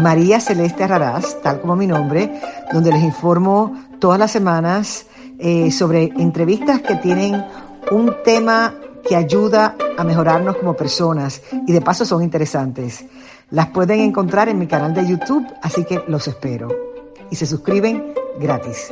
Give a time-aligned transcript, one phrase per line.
[0.00, 2.40] María Celeste Raraz, tal como mi nombre,
[2.72, 5.06] donde les informo todas las semanas
[5.38, 7.44] eh, sobre entrevistas que tienen
[7.90, 8.74] un tema
[9.08, 13.04] que ayuda a mejorarnos como personas y de paso son interesantes.
[13.50, 16.68] Las pueden encontrar en mi canal de YouTube, así que los espero.
[17.30, 18.90] Y se suscriben gratis.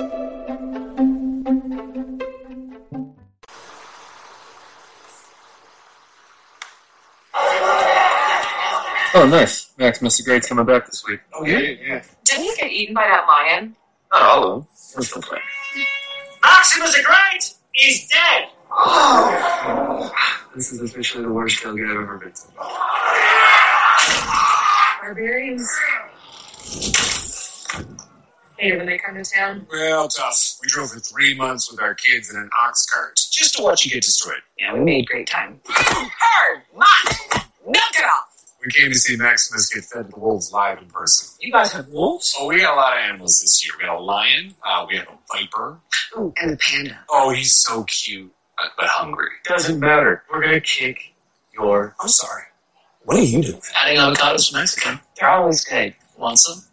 [9.25, 9.73] Oh, nice.
[9.79, 10.23] Max Mr.
[10.23, 11.19] Great's coming back this week.
[11.33, 11.57] Oh, yeah?
[11.59, 12.03] yeah.
[12.25, 13.75] Didn't he get eaten by that lion?
[14.13, 14.69] Not all of them.
[14.93, 15.43] There's still plenty.
[16.43, 18.49] Maximus the Great is dead!
[18.71, 20.13] Oh.
[20.55, 22.43] This is officially the worst tailgate I've ever been to.
[25.01, 25.69] Barbarians.
[28.57, 29.67] Hey, when they come to town.
[29.73, 30.59] Well, tough.
[30.63, 33.85] We drove for three months with our kids in an ox cart just to watch
[33.85, 34.43] you get destroyed.
[34.61, 35.61] Yeah, we made great time.
[35.67, 36.63] Hard!
[36.77, 37.47] Mott!
[37.67, 38.34] Milk it off!
[38.65, 41.37] We came to see Maximus get fed to the wolves live in person.
[41.41, 42.35] You guys have wolves?
[42.39, 43.75] Oh, we got a lot of animals this year.
[43.79, 45.79] We got a lion, uh, we had a viper.
[46.17, 46.99] Ooh, and a panda.
[47.11, 49.29] Oh, he's so cute, but, but hungry.
[49.45, 50.23] Doesn't matter.
[50.33, 51.15] We're gonna kick
[51.53, 51.95] your.
[52.01, 52.45] I'm sorry.
[53.03, 53.61] What are you doing?
[53.77, 54.99] Adding avocados from Mexico.
[55.19, 55.95] They're always good.
[56.17, 56.65] Want some?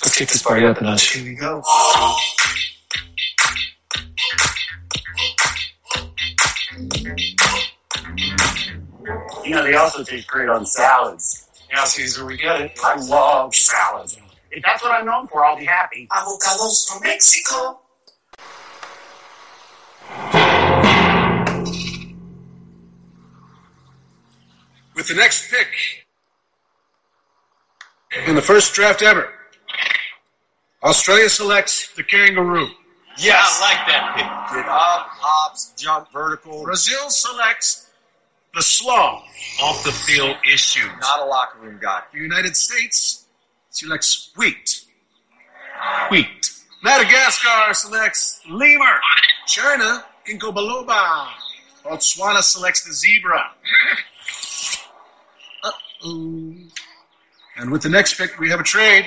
[0.00, 1.12] Let's kick this party up a notch.
[1.12, 1.62] Here we go.
[9.44, 11.48] You know, they also taste great on salads.
[11.70, 12.78] Yeah, Caesar, we get it.
[12.82, 14.18] I love salads.
[14.50, 16.08] If that's what I'm known for, I'll be happy.
[16.10, 17.80] Avocados from Mexico.
[24.94, 25.68] With the next pick
[28.28, 29.28] in the first draft ever,
[30.84, 32.68] Australia selects the kangaroo.
[33.18, 33.60] Yes.
[33.62, 34.56] I like that pick.
[34.56, 36.62] Get up, hops, jump vertical.
[36.62, 37.83] Brazil selects
[38.54, 39.24] the sloth.
[39.62, 40.86] Off the field issue.
[41.00, 42.02] Not a locker room guy.
[42.12, 43.26] The United States
[43.70, 44.84] selects wheat.
[46.10, 46.50] Wheat.
[46.82, 49.00] Madagascar selects lemur.
[49.46, 51.28] China, ginkgo biloba.
[51.84, 53.52] Botswana selects the zebra.
[55.62, 56.54] Uh-oh.
[57.56, 59.06] And with the next pick, we have a trade.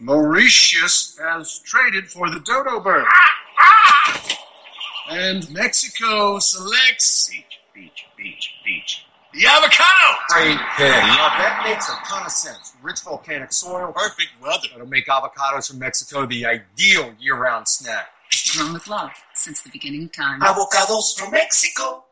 [0.00, 3.04] Mauritius has traded for the dodo bird.
[3.08, 4.38] Ah, ah!
[5.10, 7.30] And Mexico selects
[7.74, 9.06] Beach, beach, beach, beach.
[9.32, 10.18] the avocado.
[10.28, 10.88] Great pick.
[10.90, 12.74] Now, that makes a ton of sense.
[12.82, 13.92] Rich volcanic soil.
[13.92, 14.68] Perfect weather.
[14.72, 18.08] That'll make avocados from Mexico the ideal year-round snack.
[18.56, 20.40] Grown with love since the beginning of time.
[20.40, 22.04] Avocados from Mexico.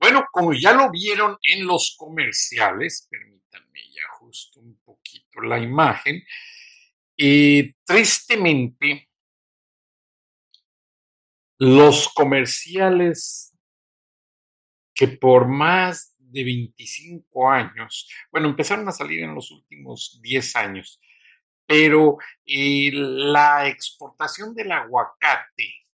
[0.00, 6.22] Bueno, como ya lo vieron en los comerciales, permítanme ya justo un poquito la imagen,
[7.18, 9.08] eh, tristemente,
[11.58, 13.52] los comerciales
[14.94, 21.00] que por más de 25 años, bueno, empezaron a salir en los últimos 10 años,
[21.66, 25.86] pero eh, la exportación del aguacate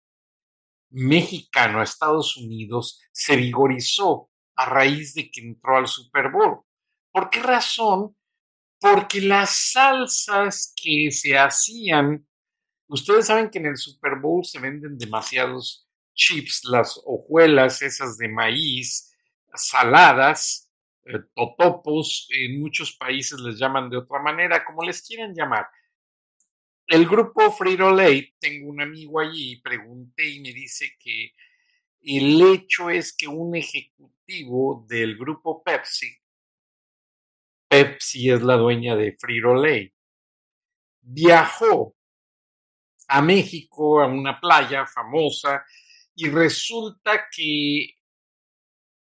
[0.91, 6.61] mexicano a Estados Unidos se vigorizó a raíz de que entró al Super Bowl.
[7.11, 8.15] ¿Por qué razón?
[8.85, 12.23] Porque las salsas que se hacían,
[12.87, 18.27] ustedes saben que en el Super Bowl se venden demasiados chips, las hojuelas esas de
[18.27, 19.11] maíz,
[19.55, 20.71] saladas,
[21.03, 25.67] eh, totopos, en muchos países les llaman de otra manera, como les quieran llamar.
[26.85, 31.31] El grupo Frito Lay, tengo un amigo allí, pregunté y me dice que
[32.01, 36.15] el hecho es que un ejecutivo del grupo Pepsi,
[37.75, 39.93] Pepsi es la dueña de Frito Lay,
[41.01, 41.93] viajó
[43.09, 45.65] a México a una playa famosa
[46.15, 47.89] y resulta que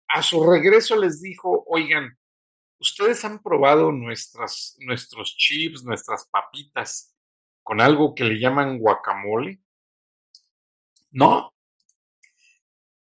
[0.08, 2.18] a su regreso les dijo, oigan,
[2.80, 7.16] ustedes han probado nuestras, nuestros chips, nuestras papitas
[7.62, 9.62] con algo que le llaman guacamole?
[11.12, 11.54] ¿No?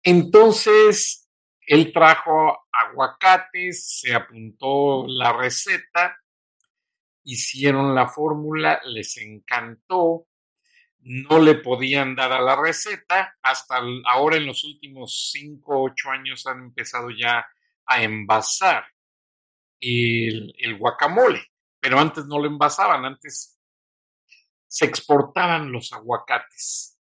[0.02, 1.21] Entonces,
[1.66, 6.16] él trajo aguacates, se apuntó la receta,
[7.24, 10.26] hicieron la fórmula, les encantó,
[11.00, 16.10] no le podían dar a la receta, hasta ahora en los últimos cinco o ocho
[16.10, 17.44] años han empezado ya
[17.86, 18.84] a envasar
[19.80, 21.42] el, el guacamole,
[21.80, 23.58] pero antes no lo envasaban, antes
[24.66, 26.98] se exportaban los aguacates.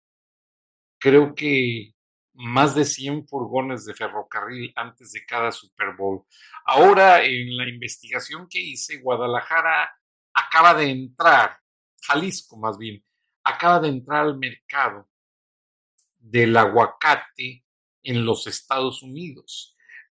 [0.97, 1.93] Creo que
[2.41, 6.23] más de 100 furgones de ferrocarril antes de cada Super Bowl.
[6.65, 9.91] Ahora, en la investigación que hice, Guadalajara
[10.33, 11.59] acaba de entrar,
[12.01, 13.03] Jalisco más bien,
[13.43, 15.09] acaba de entrar al mercado
[16.17, 17.65] del aguacate
[18.03, 19.75] en los Estados Unidos.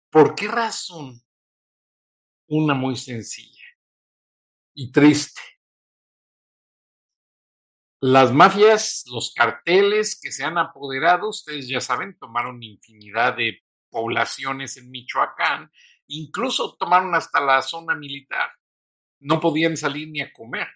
[0.10, 1.22] ¿Por qué razón?
[2.48, 3.64] Una muy sencilla
[4.74, 5.40] y triste.
[8.02, 13.60] Las mafias, los carteles que se han apoderado, ustedes ya saben, tomaron infinidad de
[13.90, 15.70] poblaciones en Michoacán,
[16.08, 18.52] incluso tomaron hasta la zona militar.
[19.20, 20.68] No podían salir ni a comer.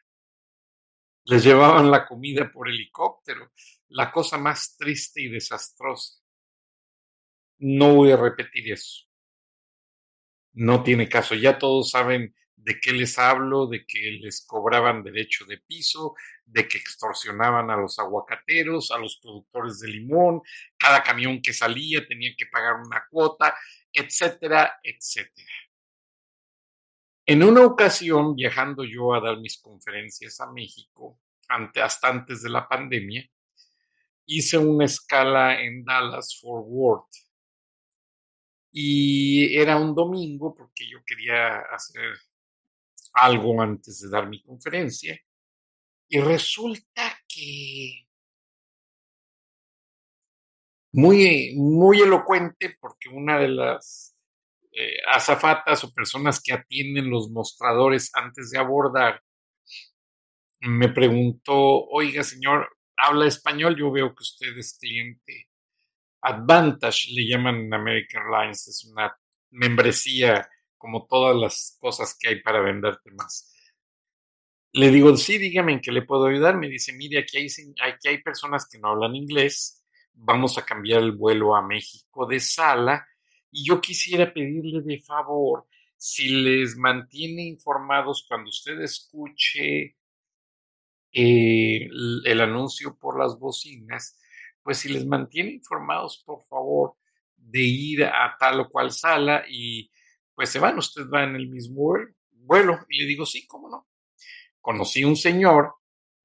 [1.25, 3.54] Les llevaban la comida por helicóptero,
[3.88, 6.22] la cosa más triste y desastrosa.
[7.60, 9.06] No voy a repetir eso.
[10.52, 11.36] No tiene caso.
[11.36, 16.15] Ya todos saben de qué les hablo, de que les cobraban derecho de piso,
[16.45, 20.42] de que extorsionaban a los aguacateros, a los productores de limón,
[20.77, 23.56] cada camión que salía tenía que pagar una cuota,
[23.92, 25.51] etcétera, etcétera.
[27.25, 31.19] En una ocasión, viajando yo a dar mis conferencias a México,
[31.50, 33.30] ante, hasta antes de la pandemia,
[34.25, 37.13] hice una escala en Dallas Fort Worth.
[38.71, 42.13] Y era un domingo porque yo quería hacer
[43.13, 45.19] algo antes de dar mi conferencia.
[46.10, 48.07] Y resulta que
[50.94, 54.15] muy, muy elocuente porque una de las
[54.71, 59.21] eh, azafatas o personas que atienden los mostradores antes de abordar
[60.62, 65.50] me preguntó, oiga señor, habla español, yo veo que usted es cliente.
[66.21, 69.13] Advantage le llaman American Airlines, es una
[69.51, 70.50] membresía
[70.83, 73.50] como todas las cosas que hay para venderte más.
[74.74, 76.57] Le digo, sí, dígame en qué le puedo ayudar.
[76.57, 77.47] Me dice, mire, aquí hay,
[77.81, 79.81] aquí hay personas que no hablan inglés.
[80.12, 83.07] Vamos a cambiar el vuelo a México de sala.
[83.50, 85.65] Y yo quisiera pedirle de favor
[85.95, 89.95] si les mantiene informados cuando usted escuche
[91.13, 91.88] eh,
[92.25, 94.19] el anuncio por las bocinas,
[94.62, 96.97] pues si les mantiene informados, por favor,
[97.38, 99.89] de ir a tal o cual sala y
[100.35, 101.95] pues se van, usted va en el mismo
[102.31, 102.80] vuelo.
[102.89, 103.88] Y le digo, sí, cómo no.
[104.62, 105.75] Conocí un señor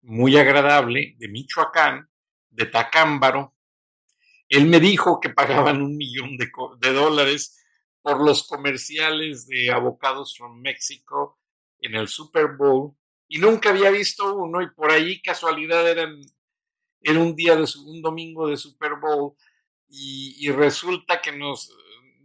[0.02, 2.08] muy agradable de Michoacán,
[2.50, 3.54] de Tacámbaro.
[4.48, 7.62] Él me dijo que pagaban un millón de, dólares
[8.00, 11.38] por los comerciales de Avocados from Mexico
[11.80, 12.96] en el Super Bowl
[13.28, 16.08] y nunca había visto uno y por ahí casualidad era
[17.20, 19.34] un día de un domingo de Super Bowl
[19.90, 21.70] y resulta que nos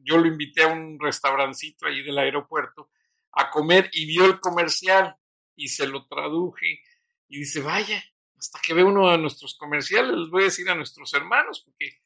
[0.04, 2.92] yo lo invité a un restaurancito ahí del aeropuerto
[3.32, 5.16] a comer y vio el comercial
[5.56, 6.82] y se lo traduje
[7.28, 8.04] y dice, vaya,
[8.38, 12.02] hasta que ve uno de nuestros comerciales, les voy a decir a nuestros hermanos, porque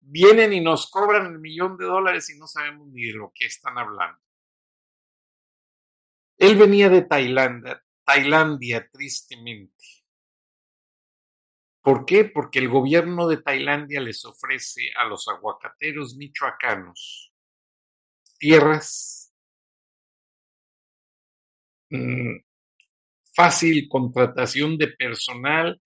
[0.00, 3.46] vienen y nos cobran el millón de dólares y no sabemos ni de lo que
[3.46, 4.20] están hablando.
[6.38, 9.84] Él venía de Tailandia, Tailandia, tristemente.
[11.82, 12.24] ¿Por qué?
[12.24, 17.29] Porque el gobierno de Tailandia les ofrece a los aguacateros michoacanos
[18.40, 19.32] tierras,
[21.90, 22.38] mm,
[23.34, 25.80] fácil contratación de personal,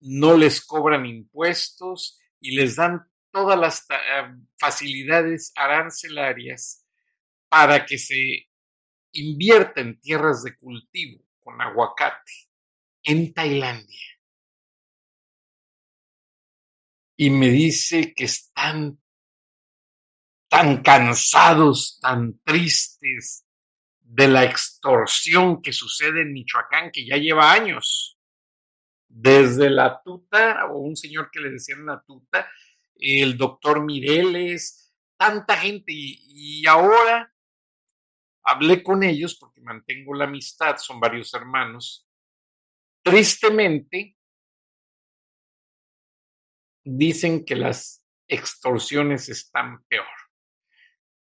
[0.00, 6.84] no les cobran impuestos y les dan todas las eh, facilidades arancelarias
[7.48, 8.48] para que se
[9.12, 12.32] invierta en tierras de cultivo con aguacate
[13.02, 14.06] en Tailandia.
[17.16, 18.98] Y me dice que están
[20.48, 23.46] tan cansados, tan tristes
[24.00, 28.18] de la extorsión que sucede en Michoacán, que ya lleva años.
[29.06, 32.50] Desde la tuta, o un señor que le decían la tuta,
[32.94, 37.32] el doctor Mireles, tanta gente, y, y ahora
[38.42, 42.06] hablé con ellos porque mantengo la amistad, son varios hermanos.
[43.02, 44.16] Tristemente,
[46.84, 50.06] dicen que las extorsiones están peor.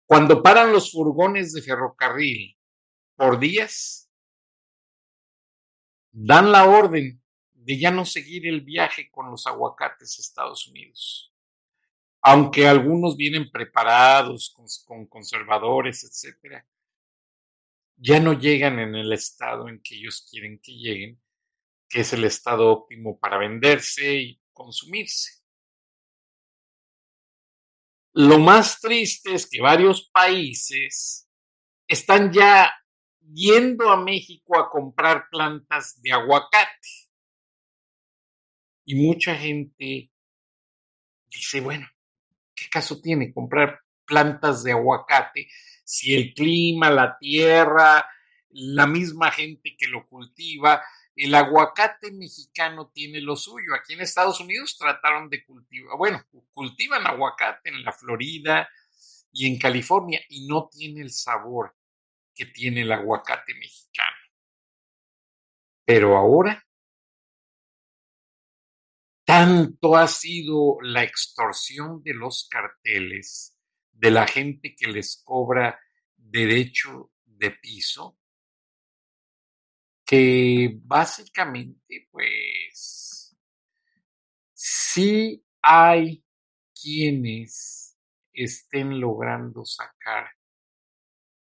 [0.08, 2.58] Cuando paran los furgones de ferrocarril
[3.18, 4.10] por días,
[6.12, 7.22] dan la orden
[7.52, 11.34] de ya no seguir el viaje con los aguacates a Estados Unidos.
[12.22, 16.66] Aunque algunos vienen preparados con, conservadores, etcétera,
[17.98, 21.22] ya no llegan en el estado en que ellos quieren que lleguen,
[21.90, 25.37] que es el estado óptimo para venderse y consumirse.
[28.20, 31.30] Lo más triste es que varios países
[31.88, 32.74] están ya
[33.32, 36.90] yendo a México a comprar plantas de aguacate.
[38.86, 40.12] Y mucha gente
[41.30, 41.88] dice, bueno,
[42.56, 45.48] ¿qué caso tiene comprar plantas de aguacate
[45.84, 48.04] si el clima, la tierra,
[48.50, 50.84] la misma gente que lo cultiva,
[51.18, 53.74] el aguacate mexicano tiene lo suyo.
[53.74, 58.70] Aquí en Estados Unidos trataron de cultivar, bueno, cultivan aguacate en la Florida
[59.32, 61.76] y en California y no tiene el sabor
[62.36, 64.16] que tiene el aguacate mexicano.
[65.84, 66.64] Pero ahora,
[69.26, 73.58] tanto ha sido la extorsión de los carteles,
[73.92, 75.80] de la gente que les cobra
[76.16, 78.20] derecho de piso,
[80.08, 83.36] que básicamente, pues,
[84.54, 86.24] sí hay
[86.74, 87.98] quienes
[88.32, 90.30] estén logrando sacar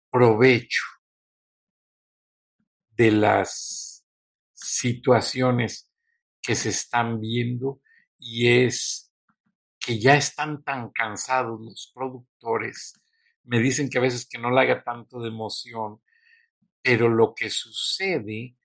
[0.10, 0.84] provecho
[2.89, 4.03] de las
[4.53, 5.91] situaciones
[6.41, 7.81] que se están viendo
[8.17, 9.13] y es
[9.79, 12.93] que ya están tan cansados los productores.
[13.43, 16.01] Me dicen que a veces que no le haga tanto de emoción,
[16.86, 18.56] pero lo que sucede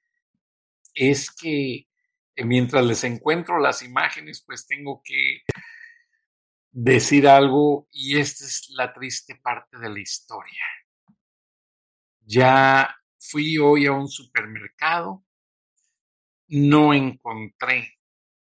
[0.94, 1.88] es que
[2.36, 5.40] eh, mientras les encuentro las imágenes, pues tengo que
[6.70, 10.62] decir algo y esta es la triste parte de la historia.
[12.20, 15.24] Ya fui hoy a un supermercado,
[16.48, 18.00] no encontré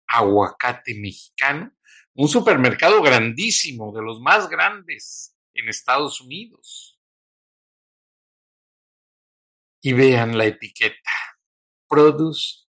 [0.07, 1.73] aguacate mexicano,
[2.15, 6.96] un supermercado grandísimo, de los más grandes en Estados Unidos.
[9.87, 11.13] Y vean la etiqueta,
[11.89, 12.67] Produce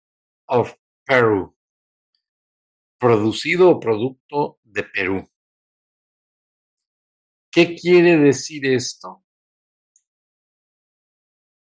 [0.48, 1.56] of Peru,
[2.98, 5.30] producido o producto de Perú.
[7.50, 9.26] ¿Qué quiere decir esto?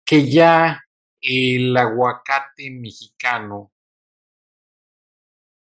[0.06, 0.80] que ya
[1.20, 3.74] el aguacate mexicano,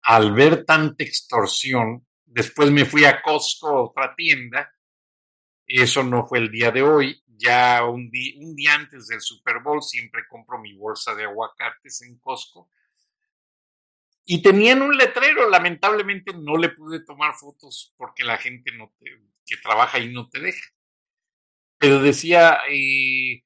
[0.03, 4.73] al ver tanta extorsión, después me fui a Costco, otra tienda,
[5.79, 10.23] eso no fue el día de hoy, ya un, día, antes del Super Bowl siempre
[10.29, 12.69] compro mi bolsa de aguacates en Costco.
[14.25, 18.93] Y tenían un letrero, lamentablemente no le pude tomar fotos porque la gente no
[19.45, 20.69] que trabaja ahí no te deja.
[21.77, 23.43] Pero decía, eh,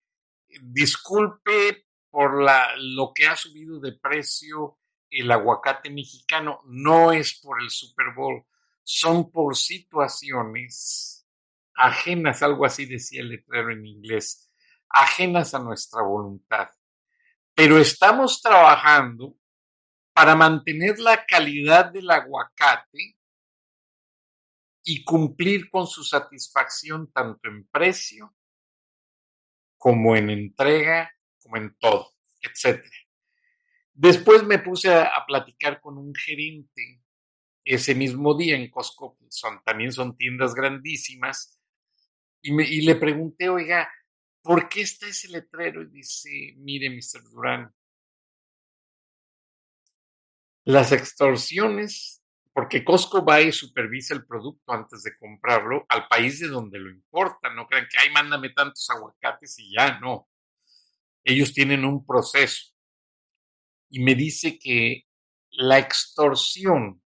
[0.62, 2.46] disculpe por
[2.78, 4.78] lo que ha subido de precio
[5.10, 8.44] el aguacate mexicano, no es por el Super Bowl,
[8.84, 11.15] son por situaciones
[11.76, 14.52] ajenas, algo así decía el letrero en inglés,
[14.90, 16.70] ajenas a nuestra voluntad.
[17.54, 19.38] Pero estamos trabajando
[20.14, 23.18] para mantener la calidad del aguacate
[24.84, 28.36] y cumplir con su satisfacción tanto en precio
[29.78, 32.84] como en entrega, como en todo, etc.
[33.94, 37.02] Después me puse a, platicar con un gerente
[37.64, 41.55] ese mismo día en Costco, son, también son tiendas grandísimas,
[42.46, 43.92] y, le pregunté, oiga,
[44.42, 45.82] ¿por qué está ese letrero?
[45.82, 47.24] Y dice, mire, Mr.
[47.32, 47.74] Durán,
[50.64, 52.24] las extorsiones
[52.56, 56.90] porque Costco va y supervisa el producto antes de comprarlo al país de donde lo
[56.90, 57.54] importa.
[57.54, 60.30] No crean que, ay, mándame tantos aguacates y ya, no.
[61.26, 62.72] Ellos tienen un proceso.
[63.90, 65.04] Y me dice que
[65.52, 67.02] la extorsión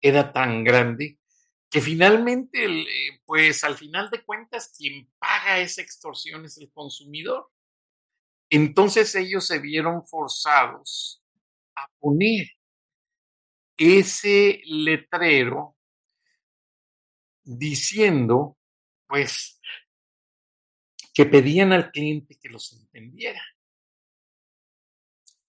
[0.00, 1.17] era tan grande
[1.70, 7.50] que finalmente, eh, pues al final de cuentas, quien paga esa extorsión es el consumidor.
[8.50, 11.22] Entonces ellos se vieron forzados
[11.76, 12.46] a poner
[13.76, 15.76] ese letrero
[17.44, 18.56] diciendo,
[19.06, 19.60] pues,
[21.14, 23.42] que pedían al cliente que los entendiera.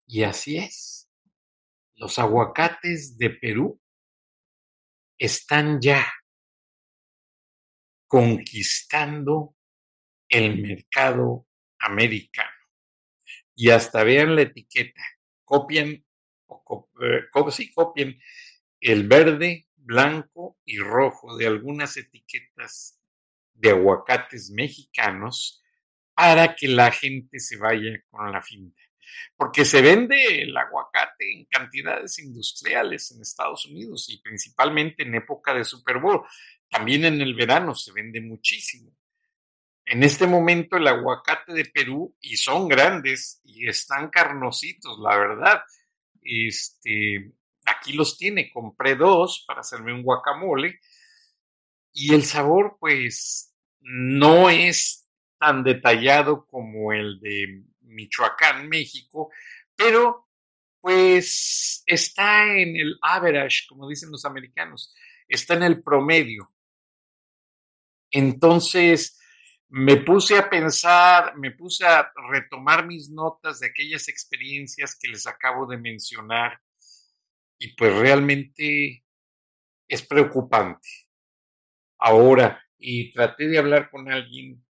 [0.08, 1.10] Y así es.
[1.96, 3.80] Los aguacates de Perú
[5.20, 6.12] están ya
[8.08, 9.56] conquistando
[10.30, 11.46] el mercado
[11.78, 12.50] americano.
[13.56, 15.02] Y hasta vean la etiqueta,
[15.44, 16.04] copian
[16.48, 18.20] o si copien
[18.80, 23.00] el verde, blanco y rojo de algunas etiquetas
[23.54, 25.64] de aguacates mexicanos
[26.14, 28.82] para que la gente se vaya con la finta.
[29.36, 35.54] Porque se vende el aguacate en cantidades industriales en Estados Unidos y principalmente en época
[35.54, 36.24] de Super Bowl.
[36.70, 38.92] También en el verano se vende muchísimo.
[39.86, 45.62] En este momento el aguacate de Perú, y son grandes y están carnositos, la verdad.
[46.22, 47.32] Este,
[47.66, 50.80] aquí los tiene, compré dos para hacerme un guacamole
[51.94, 55.08] y el sabor pues no es
[55.39, 59.31] tan detallado como el de Michoacán, México,
[59.75, 60.27] pero
[60.81, 64.93] pues está en el average, como dicen los americanos,
[65.27, 66.51] está en el promedio.
[68.12, 69.19] Entonces,
[69.69, 75.27] me puse a pensar, me puse a retomar mis notas de aquellas experiencias que les
[75.27, 76.60] acabo de mencionar
[77.60, 79.03] y pues realmente
[79.88, 80.88] es preocupante.
[82.00, 84.65] Ahora, y traté de hablar con alguien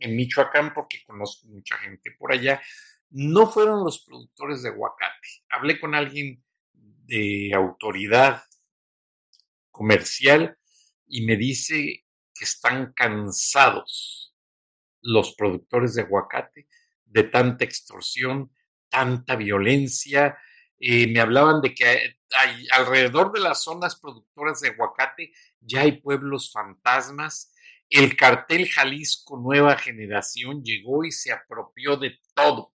[0.00, 2.60] en Michoacán porque conozco mucha gente por allá,
[3.10, 5.28] no fueron los productores de aguacate.
[5.50, 6.42] Hablé con alguien
[6.72, 8.42] de autoridad
[9.70, 10.56] comercial
[11.06, 12.04] y me dice
[12.34, 14.34] que están cansados
[15.02, 16.68] los productores de aguacate
[17.04, 18.52] de tanta extorsión,
[18.88, 20.38] tanta violencia.
[20.78, 22.16] Eh, me hablaban de que
[22.72, 27.52] alrededor de las zonas productoras de aguacate ya hay pueblos fantasmas.
[27.90, 32.72] El cartel Jalisco Nueva Generación llegó y se apropió de todo.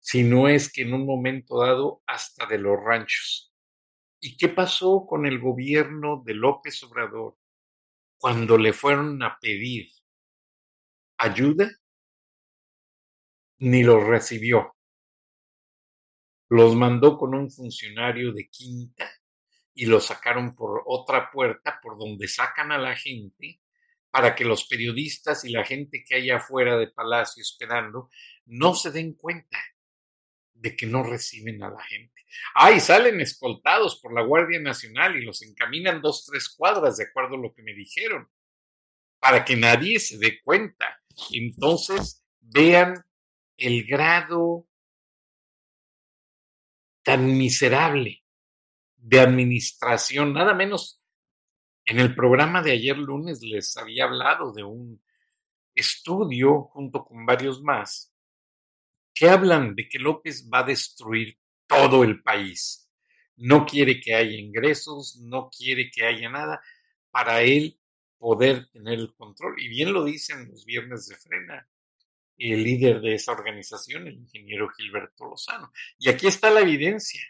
[0.00, 3.54] Si no es que en un momento dado hasta de los ranchos.
[4.20, 7.38] ¿Y qué pasó con el gobierno de López Obrador
[8.18, 9.88] cuando le fueron a pedir
[11.16, 11.70] ayuda?
[13.60, 14.76] Ni lo recibió.
[16.50, 19.10] Los mandó con un funcionario de quinta
[19.74, 23.60] y lo sacaron por otra puerta por donde sacan a la gente
[24.10, 28.10] para que los periodistas y la gente que hay afuera de Palacio esperando
[28.46, 29.58] no se den cuenta
[30.54, 32.20] de que no reciben a la gente.
[32.54, 37.36] Ay, salen escoltados por la Guardia Nacional y los encaminan dos, tres cuadras, de acuerdo
[37.36, 38.28] a lo que me dijeron,
[39.18, 41.00] para que nadie se dé cuenta.
[41.32, 42.94] Entonces, vean
[43.56, 44.66] el grado
[47.02, 48.19] tan miserable
[49.00, 51.00] de administración, nada menos
[51.84, 55.02] en el programa de ayer lunes les había hablado de un
[55.74, 58.14] estudio junto con varios más
[59.14, 62.90] que hablan de que López va a destruir todo el país.
[63.36, 66.62] No quiere que haya ingresos, no quiere que haya nada
[67.10, 67.78] para él
[68.18, 69.60] poder tener el control.
[69.60, 71.68] Y bien lo dicen los viernes de frena,
[72.38, 75.72] el líder de esa organización, el ingeniero Gilberto Lozano.
[75.98, 77.22] Y aquí está la evidencia.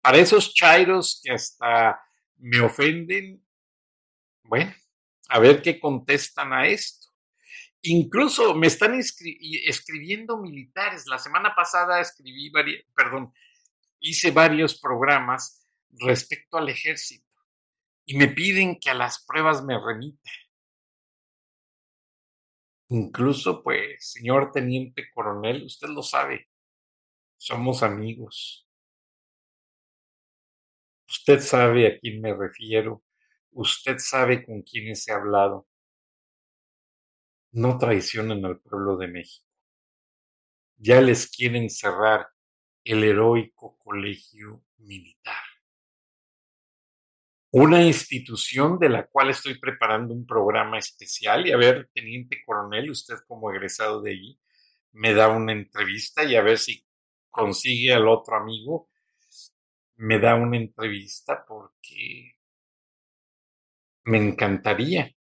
[0.00, 2.00] Para esos chairos que hasta
[2.36, 3.44] me ofenden,
[4.44, 4.74] bueno,
[5.28, 7.08] a ver qué contestan a esto.
[7.82, 11.06] Incluso me están escribiendo militares.
[11.06, 12.50] La semana pasada escribí,
[12.94, 13.32] perdón,
[14.00, 17.26] hice varios programas respecto al ejército
[18.04, 20.30] y me piden que a las pruebas me remita.
[22.88, 26.48] Incluso, pues, señor teniente coronel, usted lo sabe,
[27.36, 28.66] somos amigos.
[31.10, 33.02] Usted sabe a quién me refiero,
[33.50, 35.66] usted sabe con quiénes he hablado
[37.52, 39.44] no traicionen al pueblo de México.
[40.76, 42.28] Ya les quieren cerrar
[42.84, 45.42] el heroico colegio militar.
[47.50, 52.88] Una institución de la cual estoy preparando un programa especial y a ver, teniente coronel,
[52.88, 54.40] usted como egresado de allí,
[54.92, 56.86] me da una entrevista y a ver si
[57.30, 58.89] consigue al otro amigo,
[60.00, 62.32] me da una entrevista porque
[64.04, 65.14] me encantaría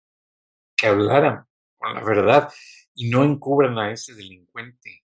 [0.76, 2.54] que hablaran con la verdad
[2.94, 5.04] y no encubran a ese delincuente.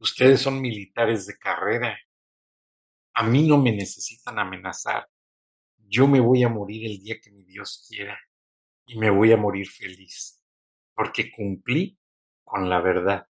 [0.00, 1.98] Ustedes son militares de carrera.
[3.14, 5.08] A mí no me necesitan amenazar.
[5.78, 8.20] Yo me voy a morir el día que mi Dios quiera
[8.84, 10.42] y me voy a morir feliz
[10.94, 11.98] porque cumplí
[12.44, 13.26] con la verdad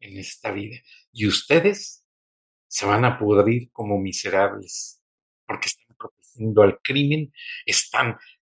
[0.00, 0.76] en esta vida.
[1.12, 2.04] Y ustedes
[2.66, 5.03] se van a pudrir como miserables
[5.46, 7.32] porque están protegiendo al crimen,
[7.64, 8.16] están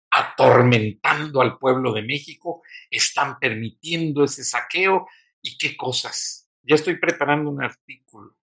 [0.10, 5.08] atormentando al pueblo de México, están permitiendo ese saqueo
[5.42, 6.50] y qué cosas.
[6.64, 8.38] Ya estoy preparando un artículo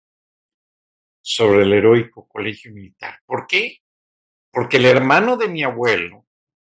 [1.21, 3.21] sobre el heroico colegio militar.
[3.25, 3.79] ¿Por qué?
[4.51, 6.27] Porque el hermano de mi abuelo,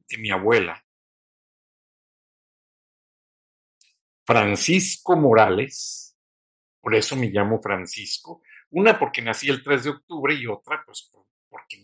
[0.09, 0.83] de mi abuela,
[4.25, 6.17] Francisco Morales,
[6.81, 11.11] por eso me llamo Francisco, una porque nací el 3 de octubre y otra pues
[11.55, 11.77] porque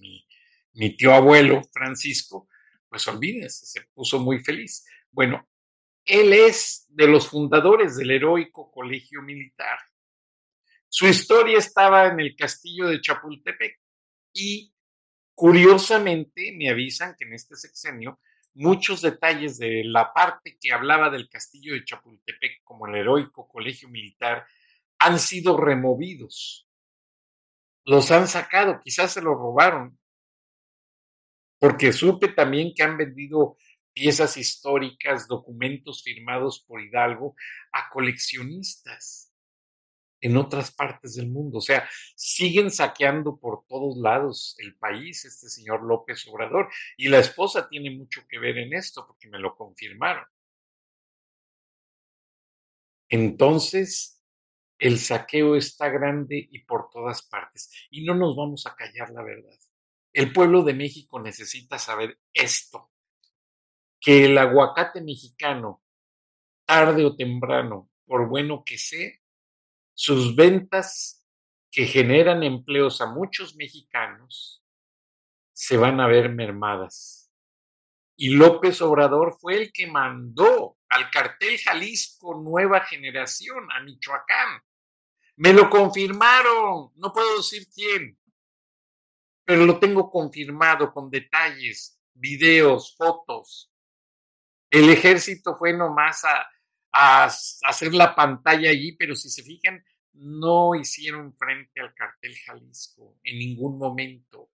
[0.74, 2.50] mi, tío abuelo Francisco
[2.90, 4.86] pues olvídense, se puso muy feliz.
[5.12, 5.48] Bueno,
[6.04, 9.80] él es de los fundadores del heroico colegio militar.
[10.90, 13.80] Su historia estaba en el castillo de Chapultepec
[14.34, 14.74] y
[15.34, 18.20] curiosamente me avisan que en este sexenio
[18.56, 23.88] muchos detalles de la parte que hablaba del castillo de Chapultepec como el heroico colegio
[23.88, 24.46] militar
[25.00, 26.68] han sido removidos.
[27.86, 29.98] Los han sacado, quizás se los robaron.
[31.60, 33.58] Porque supe también que han vendido
[33.94, 37.36] piezas históricas, documentos firmados por Hidalgo
[37.72, 39.32] a coleccionistas
[40.22, 41.58] en otras partes del mundo.
[41.58, 46.70] O sea, siguen saqueando por todos lados el país este señor López Obrador.
[46.96, 50.26] Y la esposa tiene mucho que ver en esto porque me lo confirmaron.
[53.10, 54.21] Entonces,
[54.82, 57.72] el saqueo está grande y por todas partes.
[57.92, 59.56] Y no nos vamos a callar la verdad.
[60.12, 62.92] El pueblo de México necesita saber esto,
[64.00, 65.84] que el aguacate mexicano,
[66.66, 69.12] tarde o temprano, por bueno que sea,
[69.94, 71.28] sus ventas
[71.70, 74.66] que generan empleos a muchos mexicanos
[75.54, 77.32] se van a ver mermadas.
[78.18, 84.60] Y López Obrador fue el que mandó al cartel Jalisco Nueva Generación a Michoacán.
[85.42, 88.16] Me lo confirmaron, no puedo decir quién,
[89.44, 93.74] pero lo tengo confirmado con detalles, videos, fotos.
[94.70, 96.48] El ejército fue nomás a,
[97.64, 103.40] hacer la pantalla allí, pero si se fijan, no hicieron frente al cartel Jalisco en
[103.40, 104.52] ningún momento.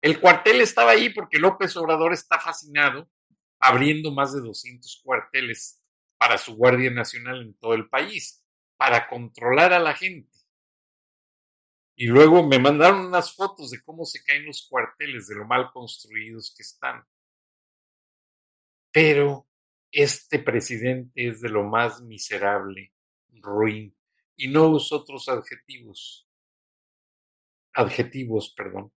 [0.00, 3.08] El cuartel estaba ahí porque López Obrador está fascinado
[3.60, 5.80] abriendo más de 200 cuarteles
[6.18, 8.41] para su Guardia Nacional en todo el país,
[8.82, 10.36] para controlar a la gente.
[11.94, 15.70] Y luego me mandaron unas fotos de cómo se caen los cuarteles, de lo mal
[15.72, 17.06] construidos que están.
[18.90, 19.46] Pero
[19.92, 22.92] este presidente es de lo más miserable,
[23.28, 23.96] ruin,
[24.34, 26.28] y no uso otros adjetivos,
[27.74, 28.92] adjetivos, perdón,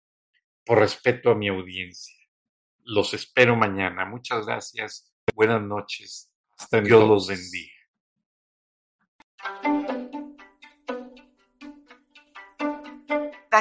[0.65, 2.17] por respeto a mi audiencia.
[2.80, 4.04] Los espero mañana.
[4.06, 5.13] Muchas gracias.
[5.36, 6.34] Buenas noches.
[6.58, 7.75] Hasta Dios los bendiga.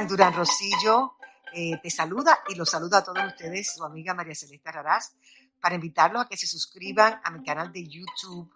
[0.08, 1.14] Durán Rosillo
[1.52, 5.14] eh, te saluda y los saluda a todos ustedes, su amiga María Celeste Raraz,
[5.60, 8.52] para invitarlos a que se suscriban a mi canal de YouTube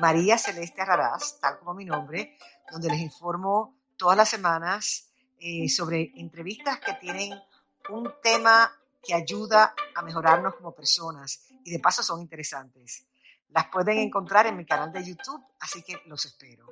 [0.00, 2.36] María Celeste Raraz, tal como mi nombre,
[2.70, 5.08] donde les informo todas las semanas
[5.40, 7.32] eh, sobre entrevistas que tienen
[7.88, 8.70] un tema
[9.02, 13.06] que ayuda a mejorarnos como personas y de paso son interesantes.
[13.54, 16.66] Las pueden encontrar en mi canal de YouTube, así que los espero.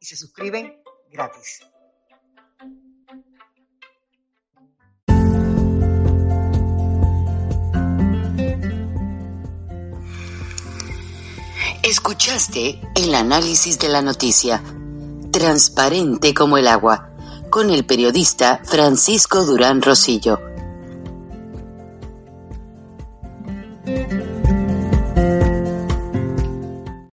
[0.00, 1.60] Y se suscriben gratis.
[11.82, 14.62] Escuchaste el análisis de la noticia,
[15.30, 17.10] transparente como el agua,
[17.50, 20.53] con el periodista Francisco Durán Rosillo